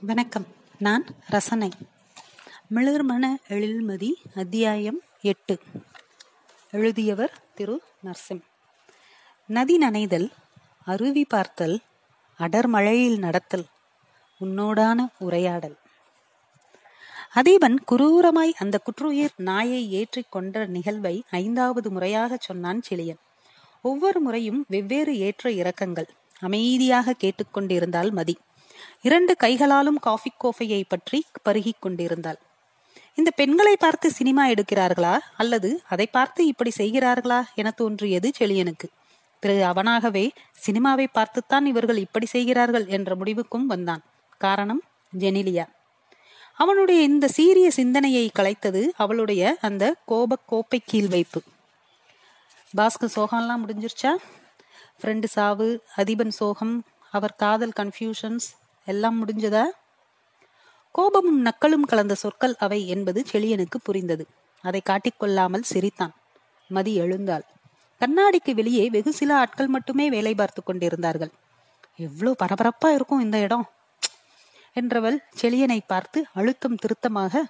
[0.00, 0.46] வணக்கம்.
[0.78, 1.70] நான் ரசனை.
[2.74, 5.60] மிளர்மண எழில்மதி அத்தியாயம் எட்டு.
[6.70, 8.40] எழுதியவர் திரு நர்சிம்.
[9.46, 10.30] நதி நனைதல்
[10.84, 11.80] அருவி பார்த்தல்
[12.36, 13.66] அடர் மழையில் நடத்தல்
[14.40, 15.78] உன்னோடான உரையாடல்.
[17.32, 23.20] அதீபன் குரூரமாய் அந்த குற்றுயிர் நாயை ஏற்றிக் கொண்ட நிகழ்வை ஐந்தாவது முறையாகச் சொன்னான் செழியன்.
[23.82, 26.08] ஒவ்வொரு முறையும் வெவ்வேறு ஏற்ற இறக்கங்கள்
[26.40, 28.36] அமைதியாக கேட்டுக்கொண்டிருந்தால் மதி.
[29.02, 32.38] இரண்டு கைகளாலும் காஃபி கோஃபையை பற்றி பருகிக் கொண்டிருந்தாள்.
[33.14, 35.18] இந்த பெண்களை பார்த்து சினிமா எடுக்கிறார்களா?
[35.36, 38.88] அல்லது அதை பார்த்து இப்படி செய்கிறார்களா என தோன்றியது செழியனுக்கு.
[39.40, 40.30] பிறகு அவனாகவே
[40.66, 44.02] சினிமாவை பார்த்துத்தான் இவர்கள் இப்படி செய்கிறார்கள் என்ற முடிவுக்கும் வந்தான்.
[44.38, 44.82] காரணம்
[45.18, 45.66] ஜெனிலியா.
[46.54, 51.40] அவனுடைய இந்த சீரிய சிந்தனையை கலைத்தது அவளுடைய அந்த கோப கோப்பை கீழ் வைப்பு
[52.76, 54.12] பாஸ்கு சோகம்லாம் முடிஞ்சிருச்சா?
[55.00, 56.74] ஃப்ரெண்டு சாவு அதிபன் சோகம்
[57.10, 58.46] அவர் காதல் கன்ஃபியூஷன்ஸ்
[58.86, 59.64] எல்லாம் முடிஞ்சதா?
[60.90, 64.26] கோபமும் நக்களும் கலந்த சொற்கள் அவை என்பது செழியனுக்கு புரிந்தது.
[64.62, 66.14] அதை காட்டிக்கொள்ளாமல் சிரித்தான்.
[66.70, 67.44] மதி எழுந்தாள்.
[68.00, 71.32] கண்ணாடிக்கு வெளியே வெகு சில ஆட்கள் மட்டுமே வேலை பார்த்து கொண்டிருந்தார்கள்.
[71.96, 73.66] எவ்வளோ பரபரப்பா இருக்கும் இந்த இடம்.
[74.76, 77.44] என்றவள் செழியனை பார்த்து அழுத்தம் திருத்தமாக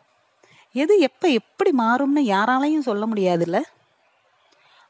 [0.74, 3.58] எது எப்ப எப்படி மாறும்னு யாராலையும் சொல்ல முடியாதுல்ல?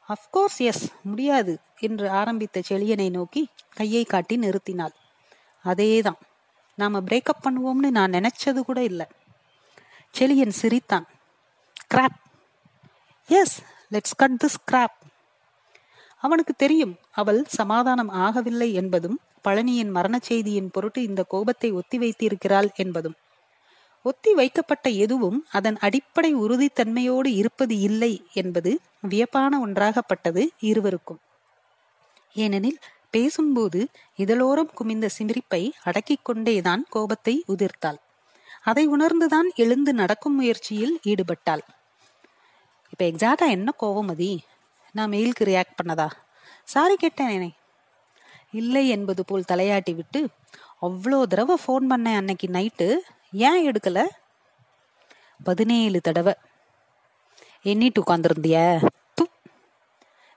[0.09, 4.93] அஃப்கோர்ஸ் எஸ் முடியாது என்று ஆரம்பித்த செழியனை நோக்கி கையை காட்டி நிறுத்தினாள்.
[5.65, 6.19] அதேதான்.
[6.75, 9.05] நாம பிரேக்கப் பண்ணுவோம்னு நான் நினைச்சது கூட இல்லை.
[10.19, 11.05] செலியன் சிரித்தான்.
[11.93, 12.19] Crap
[13.27, 14.97] yes let's cut this crap
[16.17, 23.15] அவனுக்கு தெரியும் அவள் சமாதானம் ஆகவில்லை என்பதும் பழனியின் மரண செய்தியின் பொருட்டு இந்த கோபத்தை ஒத்தி வைத்திருக்கிறாள் என்பதும்.
[24.03, 31.19] ஒத்தி வைக்கப்பட்ட எதுவும் அதன் அடிப்படை உறுதித்தன்மையோடு இருப்பது இல்லை என்பது வியப்பான ஒன்றாகப்பட்டது இருவருக்கும்.
[32.33, 32.79] ஏனெனில்
[33.15, 33.79] பேசும்போது
[34.17, 37.99] இதழோரம் குமிந்த சிமிரிப்பை அடக்கிக் கொண்டேதான் கோபத்தை உதிர்த்தாள்.
[38.63, 41.63] அதை உணர்ந்துதான் எழுந்து நடக்கும் முயற்சியில் ஈடுபட்டாள்.
[42.91, 44.31] இப்ப எக்ஸாக்டா என்ன கோபம் அதி?
[44.95, 46.07] நான் மெயிலுக்கு ரியாக்ட் பண்ணதா?
[46.63, 47.49] சாரி கேட்டேனே
[48.51, 50.21] இல்லை என்பது போல் தலையாட்டி விட்டு
[50.81, 52.87] அவ்வளோ தடவை ஃபோன் பண்ணேன் அன்னைக்கு நைட்டு
[53.47, 53.99] ஏன் எடுக்கல?
[55.43, 56.33] பதினேழு தடவை.
[57.63, 58.57] எண்ணிட்டு உட்காந்துருந்திய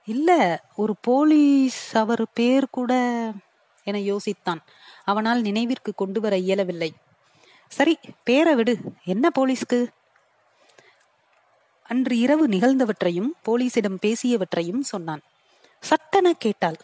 [0.09, 0.31] இல்ல
[0.75, 2.93] ஒரு போலீஸ் அவர் பேர் கூட
[3.83, 4.61] என யோசித்தான்.
[5.05, 6.93] அவனால் நினைவிற்கு கொண்டு வர இயலவில்லை.
[7.67, 8.77] சரி பேரை விடு.
[9.05, 9.87] என்ன போலீஸ்க்கு?
[11.83, 15.21] அன்று இரவு நிகழ்ந்தவற்றையும் போலீசிடம் பேசியவற்றையும் சொன்னான்.
[15.79, 16.75] சட்டென கேட்டாள்.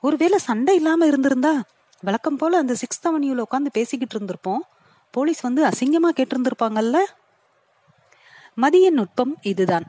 [0.00, 1.62] ஒருவேளை சண்டை இல்லாம இருந்திருந்தா
[2.00, 4.62] வழக்கம் போல அந்த சிக்ஸ்த் அவனியூல உட்காந்து பேசிக்கிட்டு இருந்திருப்போம்.
[5.10, 6.98] போலீஸ் வந்து அசிங்கமா கேட்டிருந்திருப்பாங்கல்ல?
[8.56, 9.84] மதியின் நுட்பம் இதுதான்.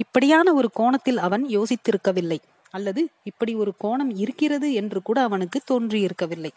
[0.00, 2.38] இப்படியான ஒரு கோணத்தில் அவன் யோசித்திருக்கவில்லை.
[2.74, 6.52] அல்லது இப்படி ஒரு கோணம் இருக்கிறது என்று கூட அவனுக்கு தோன்றியிருக்கவில்லை.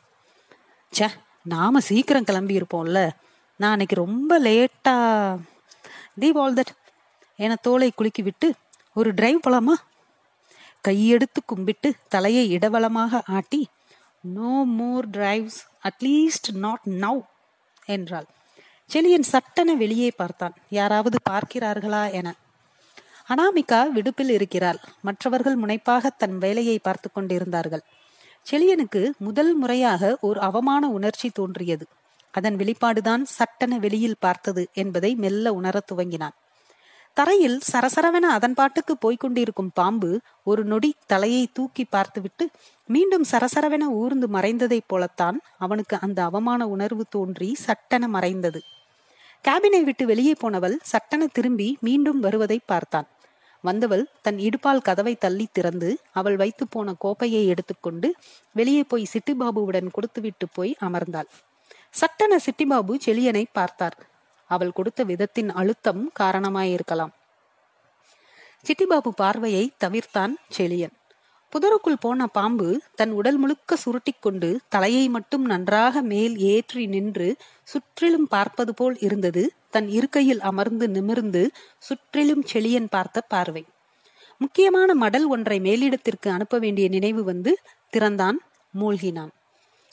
[0.94, 1.10] ச
[1.44, 3.00] நாம சீக்கிரம் கிளம்பி இருப்போம்ல
[3.60, 4.96] நான் அன்னைக்கு ரொம்ப லேட்டா
[6.20, 6.74] தீப் ஆல் தட்
[7.40, 8.48] என தோலை குலுக்கி விட்டு
[8.94, 9.76] ஒரு டிரைவ் போலாமா?
[10.88, 13.62] கையெடுத்து கும்பிட்டு தலையை இடவளமாக ஆட்டி
[14.24, 17.22] no more drives at least not now
[17.86, 18.28] என்றாள்.
[18.90, 20.56] செலியன் சட்டென வெளியே பார்த்தான்.
[20.70, 22.04] யாராவது பார்க்கிறார்களா?
[22.12, 22.36] என.
[23.32, 24.80] அனாமிகா விடுப்பில் இருக்கிறாள்.
[25.02, 27.82] மற்றவர்கள் முனைப்பாக தன் வேலையை பார்த்து கொண்டிருந்தார்கள்.
[28.52, 31.86] செழியனுக்கு முதல் முறையாக ஒரு அவமான உணர்ச்சி தோன்றியது.
[32.32, 36.36] அதன் வெளிப்பாடுதான் சட்டென வெளியில் பார்த்தது என்பதை மெல்ல உணரத் துவங்கினான்.
[37.14, 42.50] தரையில் சரசரவென அதன் பாட்டுக்கு போய்கொண்டிருக்கும் பாம்பு ஒரு நொடி தலையை தூக்கி பார்த்துவிட்டு
[42.88, 48.62] மீண்டும் சரசரவென ஊர்ந்து மறைந்ததைப் போலத்தான் அவனுக்கு அந்த அவமான உணர்வு தோன்றி சட்டென மறைந்தது.
[49.48, 53.08] கேபினை விட்டு வெளியே போனவள் சட்டென திரும்பி மீண்டும் வருவதை பார்த்தான்.
[53.62, 58.08] வந்தவள் தன் இடுப்பால் கதவை தள்ளி திறந்து அவள் வைத்து போன கோப்பையை எடுத்துக்கொண்டு
[58.52, 61.30] வெளியே போய் சிட்டிபாபுவுடன் கொடுத்துவிட்டு போய் அமர்ந்தாள்.
[61.92, 63.98] சட்டென சிட்டிபாபு செழியனை பார்த்தார்.
[64.50, 67.14] அவள் கொடுத்த விதத்தின் அழுத்தம் காரணமாயிருக்கலாம்.
[68.66, 70.96] சிட்டிபாபு பார்வையை தவிர்த்தான் செழியன்.
[71.54, 77.28] புதருக்குள் போன பாம்பு தன் உடல் முழுக்க சுருட்டி கொண்டு தலையை மட்டும் நன்றாக மேல் ஏற்றி நின்று
[77.64, 79.44] சுற்றிலும் பார்ப்பது போல் இருந்தது.
[79.70, 81.44] தன் இருக்கையில் அமர்ந்து நிமிர்ந்து
[81.80, 83.66] சுற்றிலும் செழியன் பார்த்த பார்வை.
[84.38, 87.52] முக்கியமான மடல் ஒன்றை மேலிடத்திற்கு அனுப்ப வேண்டிய நினைவு வந்து
[87.90, 88.40] திறந்தான்
[88.74, 89.32] மூழ்கினான்.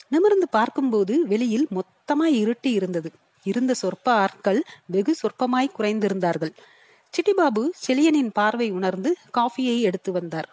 [0.09, 3.11] நிமிர்ந்து பார்க்கும்போது வெளியில் மொத்தமாய் இருட்டி இருந்தது.
[3.45, 6.53] இருந்த சொற்ப ஆட்கள் வெகு சொற்பமாய் குறைந்திருந்தார்கள்.
[7.13, 10.49] சிட்டிபாபு செளியனின் பார்வை உணர்ந்து காஃபியை எடுத்து வந்தார்.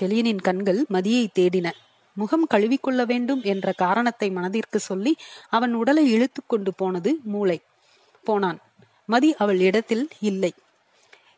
[0.00, 1.70] செலியனின் கண்கள் மதியை தேடின.
[2.14, 5.16] முகம் கழுவிக்கொள்ள வேண்டும் என்ற காரணத்தை மனதிற்கு சொல்லி
[5.48, 7.60] அவன் உடலை இழுத்து கொண்டு போனது மூளை.
[8.24, 8.58] போனான்.
[9.06, 10.52] மதி அவள் இடத்தில் இல்லை.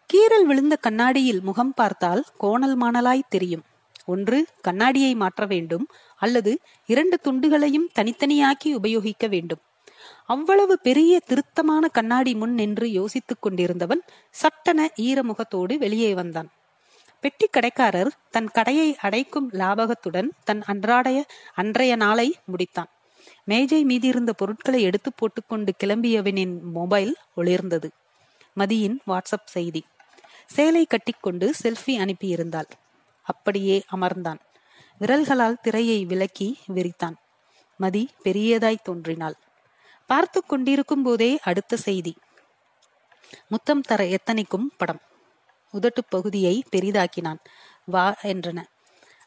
[0.07, 3.63] கீரல் விழுந்த கண்ணாடியில் முகம் பார்த்தால் கோணல் மாணலாய் தெரியும்.
[4.07, 5.87] ஒன்று கண்ணாடியை மாற்ற வேண்டும்
[6.17, 9.59] அல்லது இரண்டு துண்டுகளையும் தனித்தனியாக்கி உபயோகிக்க வேண்டும்.
[10.27, 16.51] அவ்வளவு பெரிய திருத்தமான கண்ணாடி முன் நின்று யோசித்துக் கொண்டிருந்தவன் சட்டன ஈரமுகத்தோடு வெளியே வந்தான்.
[17.21, 21.23] பெட்டி கடைக்காரர் தன் கடையை அடைக்கும் லாபகத்துடன் தன் அன்றாடைய
[21.55, 22.91] அன்றைய நாளை முடித்தான்.
[23.45, 27.91] மேஜை மீதிருந்த பொருட்களை எடுத்து போட்டுக்கொண்டு கிளம்பியவனின் மொபைல் ஒளிர்ந்தது.
[28.57, 29.85] மதியின் வாட்ஸ்அப் செய்தி.
[30.47, 32.71] சேலை கட்டிக்கொண்டு செல்ஃபி அனுப்பியிருந்தாள்.
[33.23, 34.39] அப்படியே அமர்ந்தான்.
[34.99, 37.15] விரல்களால் திரையை விலக்கி விரித்தான்.
[37.77, 39.35] மதி பெரியதாய் தோன்றினாள்.
[40.07, 42.17] பார்த்து கொண்டிருக்கும் போதே அடுத்த செய்தி.
[43.49, 45.01] முத்தம் தர எத்தனைக்கும் படம்.
[45.73, 47.39] உதட்டு பகுதியை பெரிதாக்கினான்.
[47.85, 48.65] வா என்றன.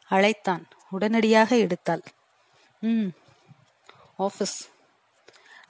[0.08, 0.68] அழைத்தான்.
[0.90, 2.02] உடனடியாக எடுத்தாள்.
[2.80, 3.08] ம்
[4.18, 4.58] ஆஃபீஸ்.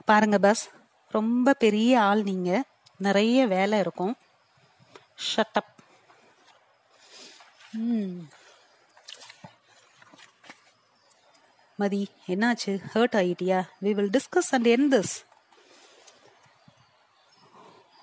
[0.05, 0.71] பாருங்க பாஸ்.
[1.09, 2.65] ரொம்ப பெரிய ஆள் நீங்க.
[2.97, 4.17] நிறைய வேலை இருக்கும்.
[5.37, 5.73] ஷட்டப்
[7.73, 8.19] ம்.
[11.77, 12.79] மதி என்னாச்சு?
[12.95, 13.69] Hurt ஆயிட்டியா?
[13.83, 15.25] We will discuss and end this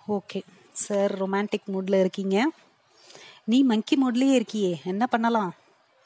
[0.08, 0.42] okay
[0.72, 2.52] sir romantic மூடில் இருக்கீங்க.
[3.44, 4.86] நீ மங்கி மூட்லேயே இருக்கியே.
[4.86, 5.54] என்ன பண்ணலாம்?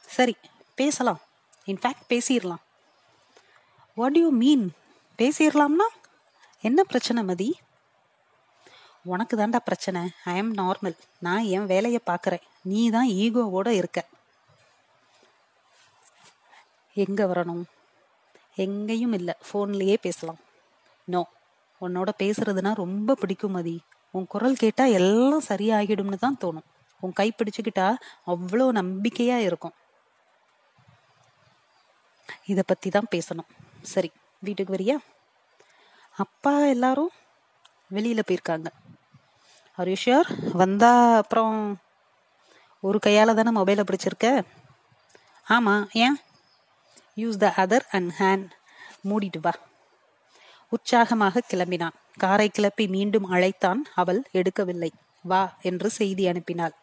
[0.07, 0.35] சரி
[0.75, 1.19] பேசலாம்.
[1.65, 2.63] இன்ஃபேக்ட் பேசிடலாம்.
[3.95, 4.73] வாட் யூ மீன்
[5.17, 5.87] பேசிடலாம்னா?
[6.61, 7.59] என்ன பிரச்சனை மதி?
[9.03, 10.11] உனக்கு தாண்டா பிரச்சனை.
[10.23, 12.41] ஐ எம் நார்மல் நான் என் வேலையை பார்க்குறேன்.
[12.61, 14.05] நீ தான் ஈகோவோட இருக்க.
[16.93, 17.63] எங்கே வரணும்?
[18.55, 19.33] எங்கேயும் இல்லை.
[19.51, 20.39] ஃபோன்லேயே பேசலாம்.
[21.03, 21.29] நோ
[21.81, 23.81] உன்னோட பேசுறதுனா ரொம்ப பிடிக்கும் மதி.
[24.15, 26.67] உன் குரல் கேட்டால் எல்லாம் சரியாகிடும்னு தான் தோணும்.
[27.03, 27.87] உன் கை பிடிச்சுக்கிட்டா
[28.33, 29.75] அவ்வளோ நம்பிக்கையா இருக்கும்.
[32.51, 33.49] இதை பற்றி தான் பேசணும்.
[33.93, 34.09] சரி
[34.45, 34.97] வீட்டுக்கு வரியா?
[36.23, 37.11] அப்பா எல்லாரும்
[37.95, 38.69] வெளியில் போயிருக்காங்க.
[39.77, 40.29] ஆர் யூ ஷியோர்
[40.61, 40.91] வந்தா
[41.21, 41.55] அப்புறம்
[42.87, 44.27] ஒரு கையால் தானே மொபைலை பிடிச்சிருக்க?
[45.55, 46.17] ஆமாம் ஏன்?
[47.21, 48.51] Use the other and hand
[49.09, 49.53] மூடிட்டு வா.
[50.69, 51.95] உற்சாகமாக கிளம்பினான்.
[52.17, 54.91] காரை கிளப்பி மீண்டும் அழைத்தான் அவள் எடுக்கவில்லை.
[55.23, 56.75] வா என்று செய்தி அனுப்பினாள்.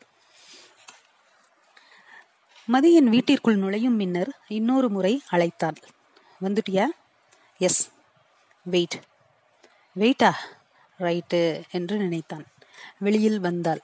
[2.68, 5.78] மதியின் வீட்டிற்குள் நுழையும் முன்னர் இன்னொரு முறை அழைத்தாள்
[6.40, 6.86] வந்துட்டியா?
[7.60, 7.82] எஸ்
[8.66, 8.98] வெயிட்
[9.96, 10.30] வெயிட்டா
[10.98, 11.40] ரைட்டு
[11.70, 12.44] என்று நினைத்தான்.
[12.98, 13.80] வெளியில் வந்தாள்.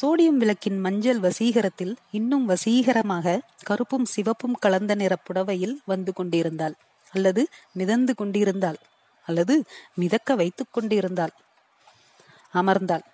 [0.00, 6.76] சோடியம் விளக்கின் மஞ்சள் வசீகரத்தில் இன்னும் வசீகரமாக கருப்பும் சிவப்பும் கலந்த நிற புடவையில் வந்து கொண்டிருந்தாள்.
[7.12, 7.42] அல்லது
[7.72, 8.78] மிதந்து கொண்டிருந்தாள்.
[9.28, 9.64] அல்லது
[9.94, 11.34] மிதக்க வைத்துக் கொண்டிருந்தாள்.
[12.54, 13.04] அமர்ந்தாள்.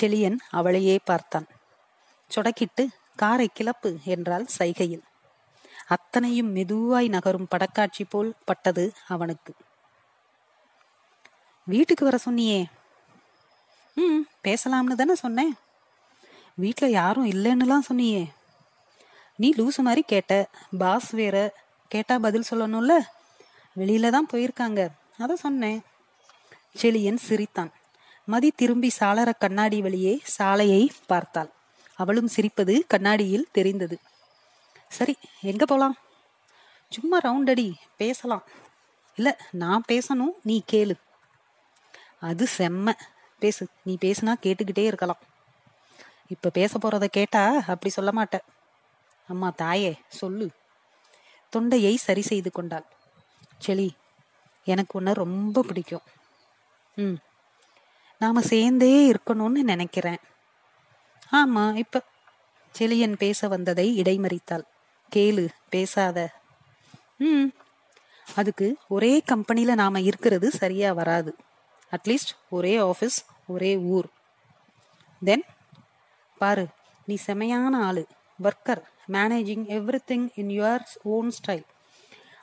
[0.00, 1.46] செழியன் அவளையே பார்த்தான்.
[2.34, 5.04] சொடக்கிட்டு காரை கிளப்பு என்றால் சைகையில்.
[5.86, 9.54] அத்தனையும் மெதுவாய் நகரும் படக்காட்சி போல் பட்டது அவனுக்கு.
[11.64, 12.64] வீட்டுக்கு வர சொன்னியே?
[13.94, 15.54] ம் பேசலாம்னு தானே சொன்னேன்.
[16.54, 18.24] வீட்டில் யாரும் இல்லைன்னுலாம் சொன்னியே.
[19.36, 20.48] நீ லூசு மாதிரி கேட்ட.
[20.78, 21.54] பாஸ் வேற
[21.88, 22.92] கேட்டா பதில் சொல்லணும்ல.
[23.76, 24.88] வெளியில தான் போயிருக்காங்க.
[25.18, 25.82] அதான் சொன்னேன்.
[26.82, 27.72] செழியன் சிரித்தான்.
[28.24, 31.50] மதி திரும்பி சாளர கண்ணாடி வழியே சாலையை பார்த்தாள்.
[31.94, 33.98] அவளும் சிரிப்பது கண்ணாடியில் தெரிந்தது.
[34.88, 35.96] சரி எங்க போலாம்?
[36.88, 38.44] சும்மா ரவுண்ட் அடி பேசலாம்.
[39.16, 40.94] இல்ல நான் பேசணும் நீ கேளு.
[42.20, 42.92] அது செம்ம.
[43.38, 45.18] பேசு நீ பேசுனா கேட்டுக்கிட்டே இருக்கலாம்.
[46.28, 48.40] இப்ப பேச போறத கேட்டா அப்படி சொல்ல மாட்ட.
[49.28, 50.50] அம்மா தாயே சொல்லு.
[51.50, 52.84] தொண்டையை சரி செய்து கொண்டாள்.
[53.66, 53.90] செளி
[54.68, 56.02] எனக்கு உன்னை ரொம்ப பிடிக்கும்.
[56.94, 57.18] ம்.
[58.18, 60.18] நாம சேர்ந்தே இருக்கணும்னு நினைக்கிறேன்.
[61.32, 62.02] ஆமா இப்ப
[62.78, 64.64] செழியன் பேச வந்ததை இடைமறித்தாள்.
[65.16, 66.30] கேளு பேசாத.
[67.18, 67.46] ம்.
[68.34, 71.36] அதுக்கு ஒரே கம்பெனில நாம இருக்கிறது சரியா வராது.
[71.90, 74.08] அட்லீஸ்ட் ஒரே ஆஃபீஸ் ஒரே ஊர்.
[75.24, 75.44] தென்
[76.38, 76.68] பாரு
[77.06, 78.06] நீ செமையான ஆளு.
[78.42, 78.82] Worker
[79.12, 79.64] managing
[80.08, 81.64] everything in your own style.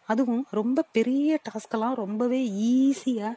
[0.06, 3.34] அதுவும் ரொம்ப பெரிய டாஸ்கெல்லாம் ரொம்பவே ஈஸியாக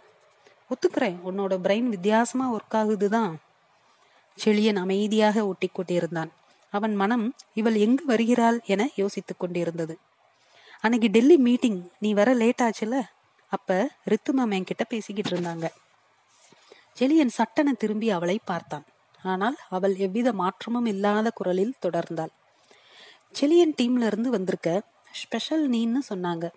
[0.71, 1.17] ஒத்துக்கிறேன்.
[1.25, 3.39] உன்னோட பிரெயின் வித்தியாசமாக ஒர்க் ஆகுது தான்
[4.45, 6.33] செழியன் அமைதியாக ஒட்டி கொண்டிருந்தான்.
[6.71, 8.61] அவன் மனம் இவள் எங்கு வருகிறாள்?
[8.65, 9.99] என யோசித்துக் கொண்டிருந்தது.
[10.81, 11.91] அன்னைக்கு டெல்லி மீட்டிங்.
[11.99, 13.03] நீ வர லேட் ஆச்சுல?
[13.49, 15.67] அப்ப ரித்து மேம் கிட்ட பேசிக்கிட்டு இருந்தாங்க.
[17.01, 18.85] செழியன் சட்டன திரும்பி அவளை பார்த்தான்.
[19.23, 22.33] ஆனால் அவள் எவ்வித மாற்றமும் இல்லாத குரலில் தொடர்ந்தாள்.
[23.41, 26.51] செலியன் டீம்ல இருந்து வந்திருக்க ஸ்பெஷல் நீன்னு சொன்னாங்க.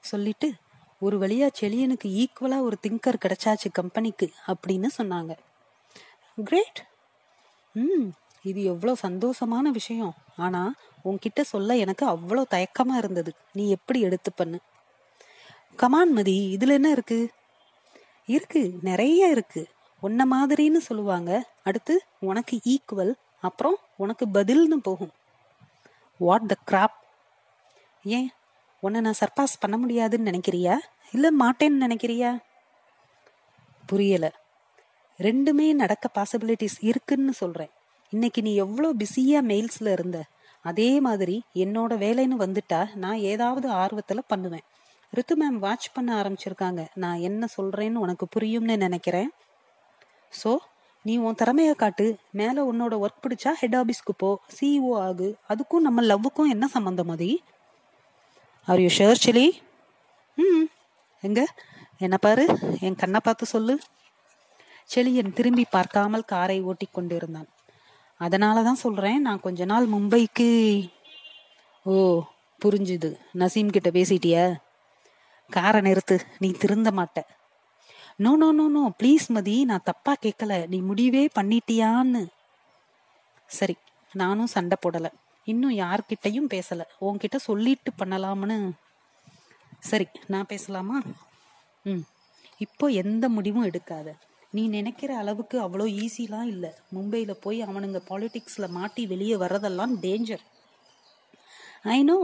[0.00, 0.52] சொல்லிட்டு
[1.00, 5.36] ஒரு வழியா செலியனுக்கு ஈக்குவலா ஒரு திங்கர் கிடைச்சாச்சு கம்பெனிக்கு அப்படின்னு சொன்னாங்க.
[6.44, 6.86] கிரேட்
[7.72, 8.08] ம்
[8.42, 10.14] இது எவ்வளோ சந்தோஷமான விஷயம்.
[10.36, 13.32] ஆனா உன்கிட்ட சொல்ல எனக்கு அவ்வளோ தயக்கமா இருந்தது.
[13.52, 14.58] நீ எப்படி எடுத்து பண்ணு
[15.76, 17.28] கமான் மதி இதுல என்ன இருக்கு?
[18.26, 19.66] இருக்கு நிறைய இருக்கு.
[20.00, 21.50] உன்ன மாதிரின்னு சொல்லுவாங்க.
[21.62, 25.10] அடுத்து உனக்கு ஈக்குவல் அப்புறம் உனக்கு பதில்னு போகும்.
[26.18, 26.99] வாட் த கிராப்
[28.02, 28.28] ஏன்?
[28.80, 30.78] உன்னை நான் சர்பாஸ் பண்ண முடியாதுன்னு நினைக்கிறியா?
[31.12, 32.38] இல்லை மாட்டேன்னு நினைக்கிறியா?
[33.86, 34.32] புரியல.
[35.18, 37.70] ரெண்டுமே நடக்க பாசிபிலிட்டிஸ் இருக்குன்னு சொல்றேன்.
[38.10, 40.22] இன்னைக்கு நீ எவ்வளோ பிஸியா மெயில்ஸ்ல இருந்த?
[40.62, 44.62] அதே மாதிரி என்னோட வேலைன்னு வந்துட்டா நான் ஏதாவது ஆர்வத்துல பண்ணுவேன்.
[45.16, 46.86] ரித்து மேம் வாட்ச் பண்ண ஆரம்பிச்சிருக்காங்க.
[46.94, 49.30] நான் என்ன சொல்றேன்னு உனக்கு புரியும்னு நினைக்கிறேன்.
[50.44, 50.56] ஸோ
[51.02, 52.16] நீ உன் திறமையை காட்டு.
[52.30, 54.38] மேலே உன்னோட ஒர்க் பிடிச்சா ஹெட் ஆபீஸ்க்கு போ.
[54.60, 55.34] சிஇஓ ஆகு.
[55.48, 57.42] அதுக்கும் நம்ம லவ்வுக்கும் என்ன சம்மந்தம் மாதிரி
[58.68, 59.46] ஆர் யூ ஷேர் சிலி
[60.38, 60.66] ம்
[61.22, 61.40] எங்க?
[61.98, 62.44] என்ன பாரு
[62.80, 63.74] என் கண்ணை பார்த்து சொல்லு.
[64.92, 67.48] செளியன் திரும்பி பார்க்காமல் காரை ஓட்டி கொண்டிருந்தான்.
[68.20, 70.48] அதனால தான் சொல்றேன் நான் கொஞ்ச நாள் மும்பைக்கு.
[71.86, 72.22] ஓ
[72.62, 73.10] புரிஞ்சுது.
[73.34, 74.36] நசீம் கிட்ட பேசிட்டிய?
[75.50, 77.20] காரை நிறுத்து நீ திருந்த மாட்ட.
[78.18, 82.22] No no no no please Mathi நான் தப்பா கேட்கல நீ முடிவே பண்ணிட்டியான்னு.
[83.46, 83.76] சரி
[84.12, 85.10] நானும் சண்டை போடலை.
[85.52, 86.82] இன்னும் யார்கிட்டையும் பேசல.
[87.00, 88.58] உன்கிட்ட சொல்லிட்டு பண்ணலாம்னு.
[89.80, 90.96] சரி நான் பேசலாமா?
[91.84, 92.04] ம்.
[92.58, 94.08] இப்போ எந்த முடிவும் எடுக்காத.
[94.52, 96.70] நீ நினைக்கிற அளவுக்கு அவ்வளோ ஈஸிலாம் இல்லை.
[96.94, 100.44] மும்பையில் போய் அவனுங்க பாலிட்டிக்ஸில் மாட்டி வெளியே வர்றதெல்லாம் டேஞ்சர்
[101.88, 102.16] ஐநோ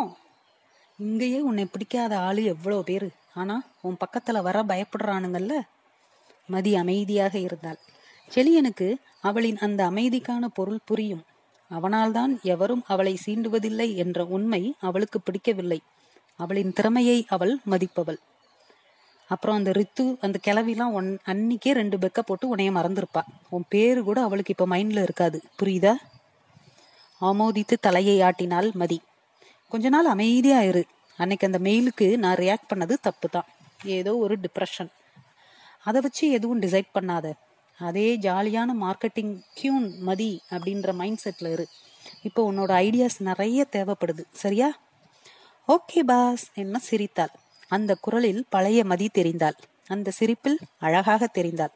[0.98, 3.08] இங்கேயே உன்னை பிடிக்காத ஆள் எவ்வளோ பேர்.
[3.34, 5.54] ஆனால் உன் பக்கத்தில் வர பயப்படுறானுங்கல்ல?
[6.48, 7.78] மதி அமைதியாக இருந்தாள்.
[8.30, 8.88] செழியனுக்கு
[9.20, 11.24] அவளின் அந்த அமைதிக்கான பொருள் புரியும்.
[11.70, 15.80] அவனால்தான் எவரும் அவளை சீண்டுவதில்லை என்ற உண்மை அவளுக்கு பிடிக்கவில்லை.
[16.36, 18.18] அவளின் திறமையை அவள் மதிப்பவள்.
[19.28, 23.22] அப்புறம் அந்த ரித்து அந்த கிளவிலாம் ஒன் அன்னைக்கே ரெண்டு பெக்க போட்டு உன்னைய மறந்துருப்பா.
[23.48, 25.42] உன் பேரு கூட அவளுக்கு இப்ப மைண்ட்ல இருக்காது.
[25.62, 25.94] புரியுதா?
[27.20, 29.00] ஆமோதித்து தலையை ஆட்டினாள் மதி.
[29.68, 30.84] கொஞ்ச நாள் அமைதியா இரு.
[31.16, 33.44] அன்னைக்கு அந்த மெயிலுக்கு நான் ரியாக்ட் பண்ணது தப்பு தான்
[33.84, 34.90] ஏதோ ஒரு டிப்ரெஷன்
[35.84, 37.32] அதை வச்சு எதுவும் டிசைட் பண்ணாத.
[37.78, 41.68] அதே ஜாலியான மார்க்கெட்டிங் கியூன் மதி அப்படின்ற மைண்ட் செட்டில் இரு.
[42.22, 44.24] இப்போ உன்னோட ஐடியாஸ் நிறைய தேவைப்படுது.
[44.32, 44.78] சரியா?
[45.68, 47.30] ஓகே பாஸ் என்ன சிரித்தாள்?
[47.68, 49.56] அந்த குரலில் பழைய மதி தெரிந்தாள்.
[49.86, 51.72] அந்த சிரிப்பில் அழகாக தெரிந்தாள்.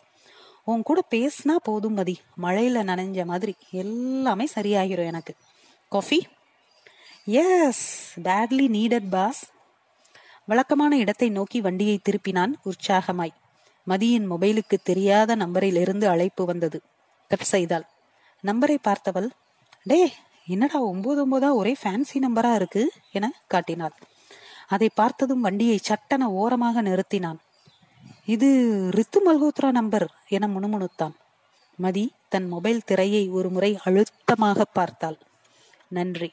[0.65, 2.21] உன் கூட பேசினா போதும் மதி.
[2.43, 5.35] மழையில நனைஞ்ச மாதிரி எல்லாமே சரியாகிரும் எனக்கு.
[5.89, 6.27] Coffee
[7.25, 9.51] yes badly needed boss
[10.47, 13.39] வழக்கமான இடத்தை நோக்கி வண்டியை திருப்பினான் உற்சாகமாய்.
[13.91, 16.79] மதியின் மொபைலுக்கு தெரியாத நம்பரில் இருந்து அழைப்பு வந்தது.
[17.29, 17.87] கட் செய்தாள்.
[18.47, 19.29] நம்பரை பார்த்தவள்
[19.85, 20.13] டே
[20.47, 22.93] என்னடா ஒன்பது ஒன்பதா ஒரே ஃபேன்சி நம்பரா இருக்கு?
[23.13, 23.97] என காட்டினாள்.
[24.69, 27.41] அதை பார்த்ததும் வண்டியை சட்டன ஓரமாக நிறுத்தினான்.
[28.25, 28.49] இது
[28.97, 31.15] ரித்து மல்ஹோத்ரா நம்பர் என முணுமுணுத்தான்.
[31.77, 35.19] மதி தன் மொபைல் திரையை ஒரு முறை அழுத்தமாக பார்த்தாள்.
[35.89, 36.31] நன்றி.